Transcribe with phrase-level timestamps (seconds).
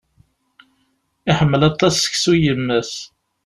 [1.29, 2.93] Iḥemmel aṭas seksu n yemma-s.